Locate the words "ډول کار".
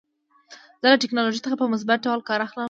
2.05-2.39